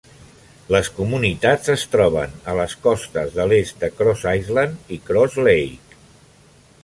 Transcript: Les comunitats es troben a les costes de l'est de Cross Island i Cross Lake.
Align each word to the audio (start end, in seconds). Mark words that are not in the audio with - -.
Les 0.75 0.87
comunitats 0.99 1.69
es 1.73 1.83
troben 1.95 2.33
a 2.53 2.55
les 2.61 2.73
costes 2.87 3.37
de 3.39 3.45
l'est 3.51 3.85
de 3.85 3.91
Cross 3.99 4.25
Island 4.33 4.91
i 4.97 5.01
Cross 5.11 5.37
Lake. 5.49 6.01